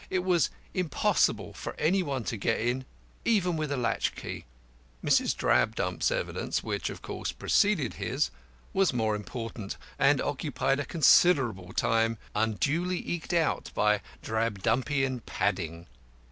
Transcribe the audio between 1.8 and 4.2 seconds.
one to get in, even with a latch